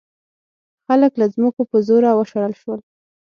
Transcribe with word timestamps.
خلک 0.85 1.11
له 1.19 1.25
ځمکو 1.33 1.61
په 1.69 1.77
زوره 1.87 2.11
وشړل 2.15 2.53
شول. 2.61 2.79